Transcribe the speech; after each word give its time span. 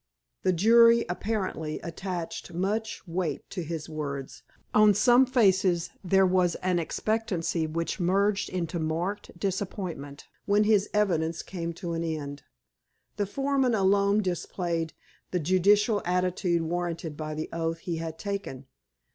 The 0.41 0.51
jury, 0.51 1.05
apparently, 1.07 1.79
attached 1.81 2.51
much 2.53 3.07
weight 3.07 3.47
to 3.51 3.61
his 3.61 3.87
words. 3.87 4.41
On 4.73 4.95
some 4.95 5.27
faces 5.27 5.91
there 6.03 6.25
was 6.25 6.55
an 6.63 6.79
expectancy 6.79 7.67
which 7.67 7.99
merged 7.99 8.49
into 8.49 8.79
marked 8.79 9.39
disappointment 9.39 10.27
when 10.47 10.63
his 10.63 10.89
evidence 10.91 11.43
came 11.43 11.71
to 11.73 11.93
an 11.93 12.03
end. 12.03 12.41
The 13.17 13.27
foreman 13.27 13.75
alone 13.75 14.23
displayed 14.23 14.93
the 15.29 15.39
judicial 15.39 16.01
attitude 16.03 16.63
warranted 16.63 17.15
by 17.15 17.35
the 17.35 17.47
oath 17.53 17.77
he 17.81 17.97
had 17.97 18.17
taken. 18.17 18.65